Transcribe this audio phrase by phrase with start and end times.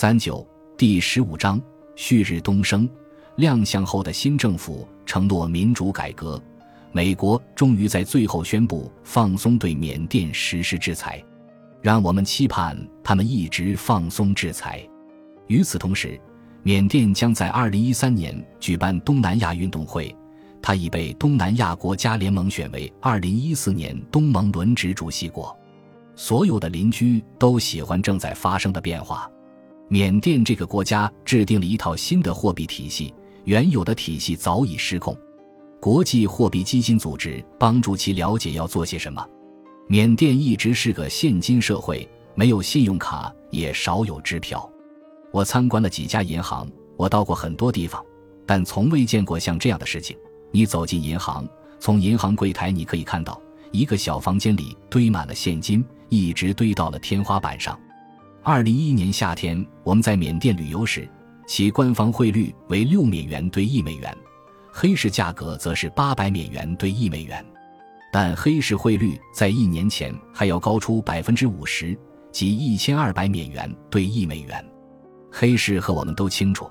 [0.00, 0.48] 三九
[0.78, 1.60] 第十五章
[1.94, 2.88] 旭日东升。
[3.36, 6.42] 亮相后的新政府承诺民主改革，
[6.90, 11.22] 美国终于在最后宣布放松对缅甸实施制裁。
[11.82, 12.74] 让我们期盼
[13.04, 14.82] 他们一直放松制裁。
[15.48, 16.18] 与此同时，
[16.62, 20.16] 缅甸将在二零一三年举办东南亚运动会，
[20.62, 25.54] 它已被东南亚国家联盟选为二零一四年东盟轮值主席国。
[26.16, 29.30] 所有的邻居都喜欢正在发生的变化。
[29.92, 33.12] 缅甸这个国家制定了一套新的货币体系，
[33.42, 35.18] 原有的体系早已失控。
[35.80, 39.26] 国际货币基金组织帮助其了解要做些什么。
[39.88, 44.70] 缅甸一直是个现金社会，没有信用卡，也少有支票。
[45.32, 48.00] 我参观了几家银行，我到过很多地方，
[48.46, 50.16] 但从未见过像这样的事情。
[50.52, 51.44] 你走进银行，
[51.80, 57.76] 从银行柜台你可以看到一个小房间里堆满了现金，一直堆到了天花板上。
[58.42, 61.06] 二零一一年夏天，我们在缅甸旅游时，
[61.46, 64.16] 其官方汇率为六美元兑一美元，
[64.72, 67.44] 黑市价格则是八百美元兑一美元，
[68.10, 71.96] 但黑市汇率在一年前还要高出百分之五十，
[72.32, 74.64] 即一千二百美元兑一美元。
[75.30, 76.68] 黑市和我们都清楚，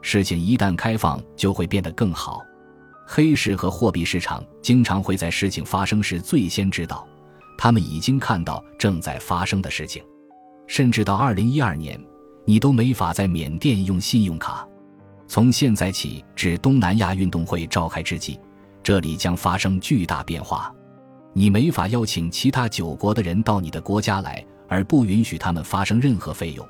[0.00, 2.40] 事情一旦开放就会变得更好。
[3.06, 7.06] 黑市和货币市场经常会在事情发生时最先知道，
[7.58, 10.02] 他们已经看到正在发生的事情。
[10.70, 12.00] 甚至到二零一二年，
[12.44, 14.64] 你都没法在缅甸用信用卡。
[15.26, 18.38] 从现在起至东南亚运动会召开之际，
[18.80, 20.72] 这里将发生巨大变化。
[21.32, 26.64] 你没法邀请其他九国的人到你的国家来，而不允许他们发生任何费用。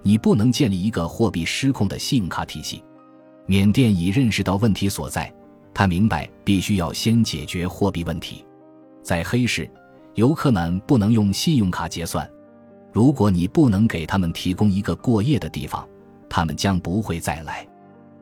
[0.00, 2.80] 你不能建立一个货币失控的信用卡体系。
[3.46, 5.32] 缅甸已认识到问题所在，
[5.74, 8.46] 他明白必须要先解决货币问题。
[9.02, 9.68] 在黑市，
[10.14, 12.30] 游客们不能用信用卡结算。
[12.92, 15.86] 如果你不能给他们提供一个过夜的地方，
[16.28, 17.66] 他们将不会再来。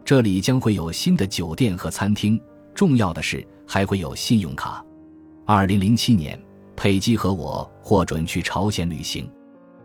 [0.04, 2.40] 这里将会有新的酒店和餐厅。
[2.74, 4.84] 重要的是，还会有信用卡。
[5.44, 6.40] 二零零七年，
[6.76, 9.28] 佩姬和我获准去朝鲜旅行。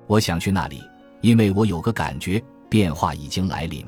[0.08, 0.82] 我想去那里。
[1.22, 3.82] 因为我有个感觉，变化已经来临。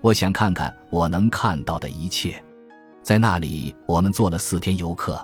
[0.00, 2.40] 我想看看我能看到的一切。
[3.02, 5.20] 在那里，我们做了四天游客。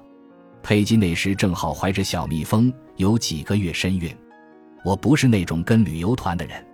[0.61, 4.13] 佩姬那时正好怀着小蜜蜂，有几个月身孕。
[4.87, 6.65] 我不是那种跟旅游团的人，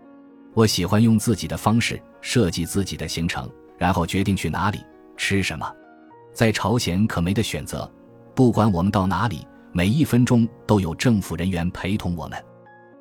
[0.53, 4.85] 我喜欢用自己的方式设计自己的行程，然后决定去哪里
[5.17, 5.67] 吃什么。
[6.35, 7.91] 在朝鲜可没得选择，
[8.35, 12.39] 不管我们到哪里，每一分钟都有政府人员陪同我们。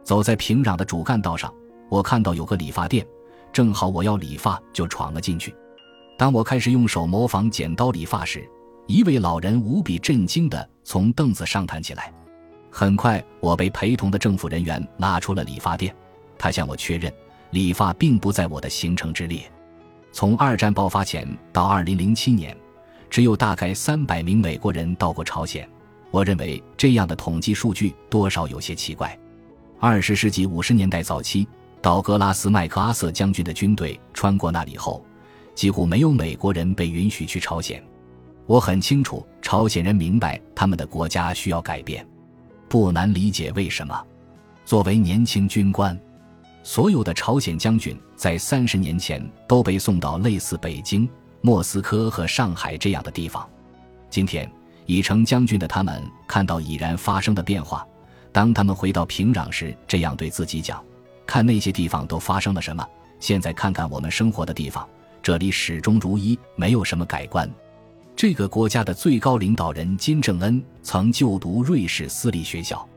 [0.01, 1.53] 走在平壤的主干道上。
[1.89, 3.05] 我看到有个理发店，
[3.51, 5.53] 正好我要理发，就闯了进去。
[6.17, 8.49] 当我开始用手模仿剪刀理发时，
[8.87, 12.13] 一位老人无比震惊地从凳子上弹起来。
[12.71, 15.93] 很快，我被陪同的政府人员拉出了理发店。
[16.37, 17.13] 他向我确认，
[17.51, 19.43] 理发并不在我的行程之列。
[20.13, 22.55] 从二战爆发前到二零零七年，
[23.09, 25.69] 只有大概三百名美国人到过朝鲜。
[26.09, 29.17] 我认为这样的统计数据多少有些奇怪。
[29.79, 31.47] 二十世纪五十年代早期。
[31.81, 35.03] 道格拉斯·麦克阿瑟将军的军队穿过那里后，
[35.55, 37.83] 几乎没有美国人被允许去朝鲜。
[38.45, 42.05] 我很清楚，朝鲜人明白他们的国家需要改变，
[42.71, 44.07] 不难理解为什么。
[44.63, 45.99] 作为年轻军官，
[46.63, 51.07] 所有的朝鲜将军在三十年前都被送到类似北京、
[51.41, 53.45] 莫斯科和上海这样的地方。
[54.09, 54.49] 今天，
[54.85, 57.85] 已成将军的他们看到已然发生的变化。
[58.31, 60.81] 当他们回到平壤时，这样对自己讲。
[61.27, 62.87] 看那些地方都发生了什么？
[63.19, 64.87] 现在看看我们生活的地方，
[65.21, 67.51] 这里始终如一，没有什么改观。
[68.15, 72.87] 这个国家的最高领导人金正恩曾就读瑞士私立学校。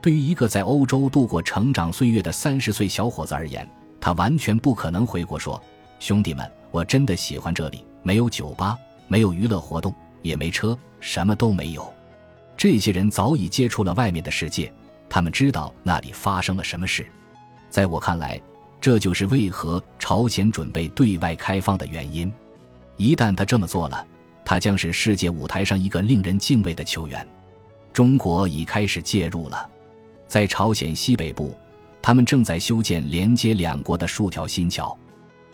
[0.00, 3.66] 对于一个在欧洲度过成长岁月的三十岁小伙子而言，
[4.00, 5.62] 他完全不可能回国说
[5.98, 8.76] ：“兄弟们，我真的喜欢这里，没有酒吧，
[9.08, 11.90] 没有娱乐活动，也没车，什么都没有。”
[12.56, 14.72] 这些人早已接触了外面的世界，
[15.08, 17.06] 他们知道那里发生了什么事。
[17.70, 18.40] 在我看来，
[18.80, 22.30] 这就是为何朝鲜准备对外开放的原因。
[22.96, 24.06] 一旦他这么做了，
[24.44, 27.26] 他将是世界舞台上一个令人敬畏的球员。
[27.92, 29.70] 中国已开始介入了，
[30.26, 31.56] 在朝鲜西北部，
[32.02, 34.96] 他们正在修建连接两国的数条新桥，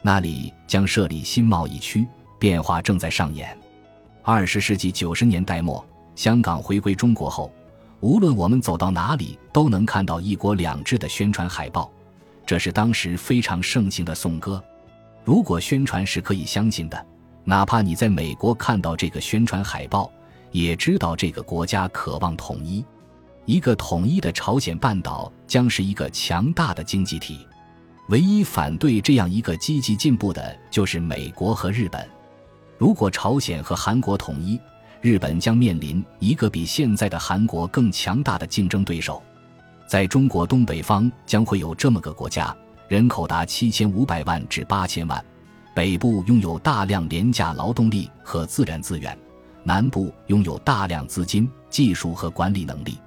[0.02, 2.06] 那里将设立新贸易区，
[2.38, 3.56] 变化正在上演。
[4.22, 5.84] 二十世纪九十年代末，
[6.14, 7.52] 香港回归中国后，
[8.00, 11.90] 无论我们走到哪里，都能看到“一国两制”的宣传海报。
[12.46, 14.62] 这是当时非常盛行的颂歌。
[15.25, 17.06] 如果宣传是可以相信的，
[17.44, 20.10] 哪怕你在美国看到这个宣传海报，
[20.52, 22.84] 也知道这个国家渴望统一。
[23.46, 27.46] 一个统一的朝鲜半岛将是一个强大的经济体。
[28.08, 32.08] 唯一反对这样一个积极进步的就是美国和日本。
[32.76, 34.60] 如果朝鲜和韩国统一，
[35.00, 39.22] 日本将面临一个比现在的韩国更强大的竞争对手。
[39.87, 42.54] 在中国东北方将会有这么个国家，
[42.88, 45.25] 人口达七千五百万至八千万，
[45.75, 49.17] 北部拥有大量廉价劳动力和自然资源，
[49.62, 52.99] 南部拥有大量资金、技术和管理能力。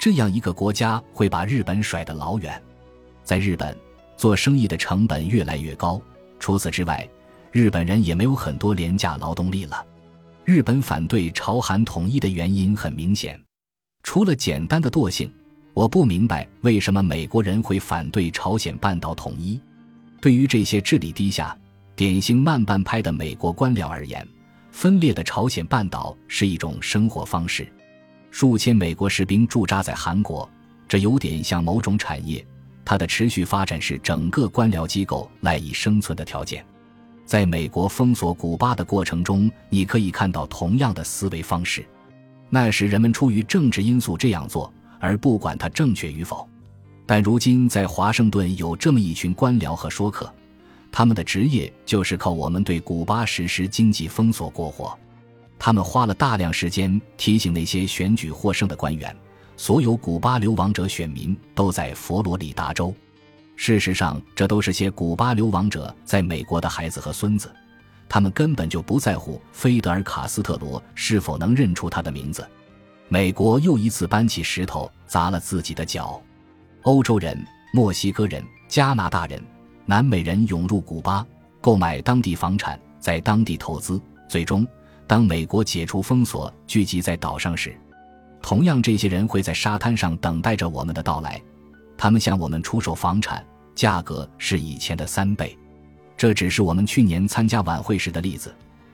[0.00, 2.62] 这样一个国家会把日本甩得老远。
[3.24, 3.76] 在日本。
[4.16, 6.00] 做生意的成本越来越高。
[6.40, 7.06] 除此之外，
[7.52, 9.84] 日本人也没有很多廉价劳动力了。
[10.42, 13.38] 日本反对朝韩统一的原因很明显，
[14.02, 15.30] 除了简单的惰性，
[15.74, 19.60] 我不明白为什么美国人会反对朝鲜半岛统一。
[20.18, 21.54] 对于这些智力低下、
[21.96, 24.28] 典型慢半拍的美国官僚而言，
[24.70, 27.66] 分裂的朝鲜半岛是一种生活方式。
[28.30, 30.46] 数千美国士兵驻扎在韩国，
[30.86, 32.46] 这有点像某种产业。
[32.84, 36.62] 它的持续发展是整个官僚机构赖以生存的条件。
[37.24, 41.82] 在美国封锁古巴的过程中，你可以看到同样的思维方式。
[42.50, 44.70] 那时人们出于政治因素这样做，
[45.00, 46.46] 而不管它正确与否。
[47.06, 50.30] 但如今在华盛顿有这么一群官僚和说客，
[50.96, 54.98] 他们的职业就是靠我们对古巴实施经济封锁过活。
[55.58, 59.14] 他们花了大量时间提醒那些选举获胜的官员。
[59.58, 62.94] 所有古巴流亡者选民都在佛罗里达州。
[63.56, 67.54] 事实上，这都是些古巴流亡者在美国的孩子和孙子。
[68.08, 72.48] 他们根本就不在乎菲德尔·卡斯特罗是否能认出他的名字。
[73.08, 76.18] 美国又一次搬起石头砸了自己的脚。
[76.84, 77.38] 欧洲人、
[77.74, 79.38] 墨西哥人、加拿大人、
[79.88, 81.24] 南美人涌入古巴，
[81.60, 84.00] 购买当地房产，在当地投资。
[84.28, 84.66] 最终，
[85.06, 87.72] 当美国解除封锁，聚集在岛上时，
[88.42, 91.40] 同样，这些人会在沙滩上等待着我们的到来。
[91.96, 93.46] 他们向我们出售房产，
[93.76, 95.56] 价格是以前的三倍。
[96.16, 98.52] 这只是我们去年参加晚会时的例子。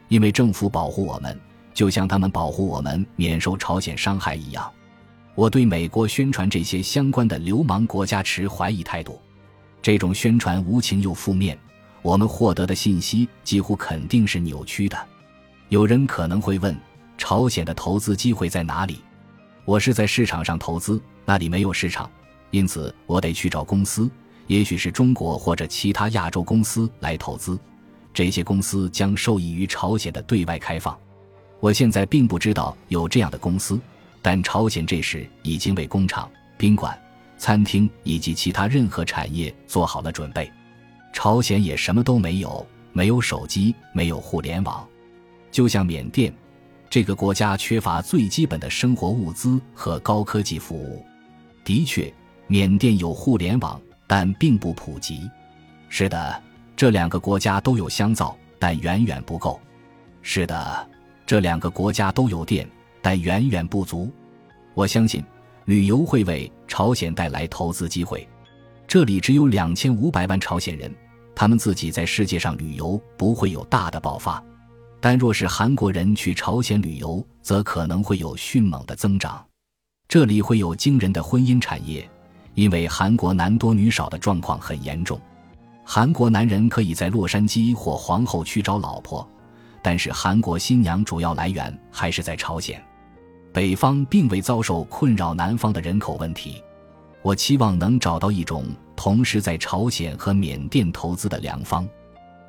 [0.08, 1.40] 因为政府保护我们，
[1.72, 4.70] 就像他们保护我们免受朝鲜伤害一样。
[5.34, 9.18] 我对美国宣传这些相关的流氓国家持怀疑态度。
[9.82, 11.58] 这种宣传无情又负面，
[12.02, 14.96] 我们获得的信息几乎肯定是扭曲的。
[15.70, 16.74] 有人可能会问：
[17.18, 19.00] 朝鲜的投资机会在哪里？
[19.64, 22.08] 我是在市场上投资，那里没有市场，
[22.52, 24.08] 因此我得去找公司，
[24.46, 27.58] 也许是中国或者其他亚洲公司来投资。
[28.14, 30.96] 这些公司将受益于朝鲜的对外开放。
[31.58, 33.80] 我现在并不知道有这样的公司，
[34.20, 36.96] 但朝鲜这时已经为工厂、宾馆、
[37.42, 40.48] 餐厅以及其他任何产业做好了准备。
[41.12, 44.86] 朝鲜也什么都没有，没有手机，没有互联网，
[45.50, 46.32] 就像缅甸。
[46.88, 51.04] 这个国家缺乏最基本的生活物资和高科技服务。
[51.64, 52.14] 的确，
[52.46, 55.28] 缅甸有互联网，但并不普及。
[55.88, 56.40] 是的，
[56.76, 59.60] 这两个国家都有香皂，但远远不够。
[60.22, 60.88] 是的，
[61.26, 62.68] 这两个国家都有电，
[63.02, 64.12] 但远远不足。
[64.74, 65.24] 我相信，
[65.64, 68.26] 旅游会为朝鲜带来投资机会。
[68.86, 70.94] 这里只有两千五百万朝鲜人，
[71.34, 74.42] 他们自己在世界上旅游不会有大的爆发。
[75.00, 79.44] 但若是韩国人去朝鲜旅游，则可能会有迅猛的增长。
[80.06, 82.08] 这里会有惊人的婚姻产业，
[82.54, 85.20] 因为韩国男多女少的状况很严重。
[85.84, 89.26] 韩国男人可以在洛杉矶或皇后区找老婆，
[89.82, 92.80] 但是韩国新娘主要来源还是在朝鲜。
[93.52, 96.62] 北方并未遭受困扰南方的人口问题。
[97.22, 98.64] 我期望能找到一种
[98.96, 101.88] 同时在朝鲜和缅甸投资的良方。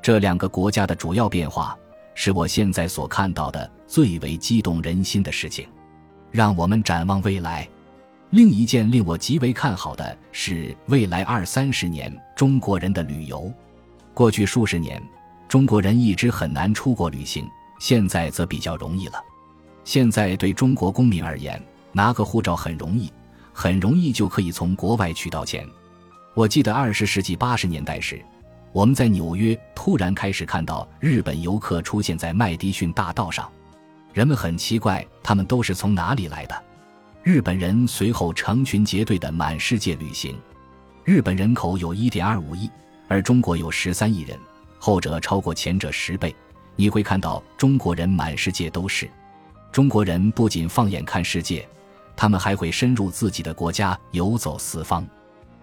[0.01, 1.77] 这两个国家的主要变化。
[2.15, 5.67] 是我现在所看到的最为激动人心的事情。
[6.29, 7.67] 让我们展望未来。
[8.29, 13.51] 另一件令我极为看好的是未来二三十年中国人的旅游。
[14.13, 15.01] 过去数十年，
[15.47, 17.47] 中国人一直很难出国旅行，
[17.79, 19.15] 现在则比较容易了。
[19.83, 21.61] 现在对中国公民而言，
[21.91, 23.11] 拿个护照很容易，
[23.51, 25.67] 很容易就可以从国外取到钱。
[26.33, 28.23] 我记得二十世纪八十年代时。
[28.71, 33.47] 我们在纽约突然开始看到日本游客出现在麦迪逊大道上，
[34.13, 36.63] 人们很奇怪，他们都是从哪里来的？
[37.21, 40.35] 日本人随后成群结队的满世界旅行。
[41.03, 42.67] 日本人口有一点二五亿，
[43.07, 44.39] 而中国有十三亿人，
[44.79, 46.35] 后者超过前者十倍。
[46.75, 49.07] 你会看到中国人满世界都是。
[49.73, 51.67] 中国人不仅放眼看世界，
[52.15, 55.03] 他们还会深入自己的国家游走四方，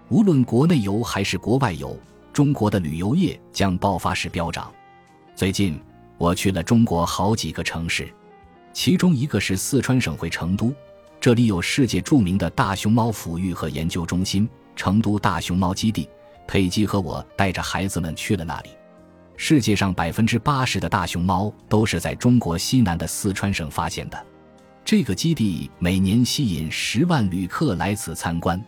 [0.08, 1.96] 无论国内游还是国外游。
[2.32, 4.68] 中国的旅游业将爆发式飙涨。
[5.36, 5.80] 最近
[6.18, 8.12] 我去了中国好几个城市，
[8.72, 10.74] 其中一个是四川省会成都，
[11.20, 16.08] 这里有世界著名的大熊猫抚育和研究中心——成都大熊猫基地，
[16.48, 18.70] 佩姬和我带着孩子们去了那里。
[19.42, 24.26] 世界上百分之八十的大熊猫都是在中国西南的四川省发现的。
[24.84, 28.62] 这个基地每年吸引十万旅客来此参观。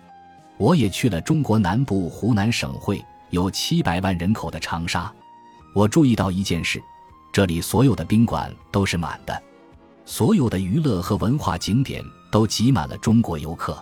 [0.57, 5.13] 我也去了中国南部湖南省会有七百万人口的长沙。
[5.75, 6.83] 我注意到一件事：
[7.31, 9.43] 这里所有的宾馆都是满的，
[10.07, 13.77] 所有的娱乐和文化景点都挤满了中国游客。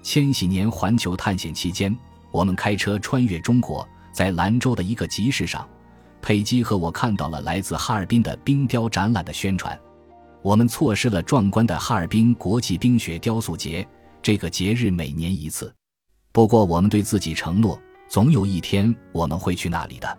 [0.00, 1.94] 千禧年环球探险期间，
[2.30, 5.68] 我们开车穿越中国，在兰州的一个集市上，
[6.22, 9.78] 佩姬和我看到了来自哈尔滨的冰雕展览的宣传。
[10.42, 13.86] 我们错失了壮观的哈尔滨国际冰雪雕塑节。
[14.22, 15.72] 这个节日每年一次，
[16.32, 20.18] 不过我们对自己承诺，总有一天我们会去那里的。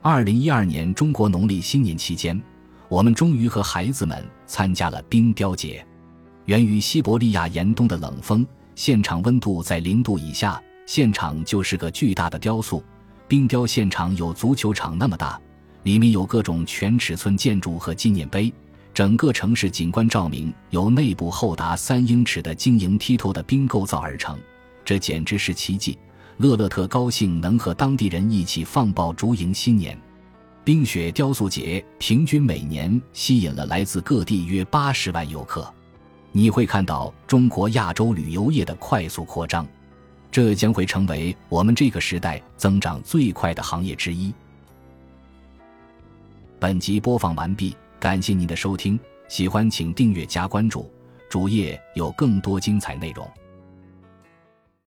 [0.00, 2.40] 二零一二年中国农历新年期间，
[2.88, 5.86] 我们终于和孩子们参加了冰雕节。
[6.46, 8.46] 源于西伯利亚严冬的冷风。
[8.74, 12.82] 现场温度在零度以下，现场就是个巨大的雕塑。
[13.34, 15.36] 冰雕现场有足球场那么大，
[15.82, 18.54] 里面有各种全尺寸建筑和纪念碑。
[18.94, 24.38] 整个城市景观照明由内部厚达三英尺的晶莹剔透的冰构造而成，
[24.84, 25.98] 这简直是奇迹。
[26.36, 30.00] 乐乐特高兴能和当地人一起放爆竹迎新年。
[30.62, 35.68] 冰雪雕塑节平均每年吸引了来自各地约八十万游客。
[36.30, 39.66] 你会看到中国亚洲旅游业的快速扩张，
[40.34, 44.34] 这将会成为我们这个时代增长最快的行业之一。
[46.58, 48.98] 本集播放完毕，感谢您的收听，
[49.28, 50.90] 喜欢请订阅加关注，
[51.30, 53.24] 主页有更多精彩内容。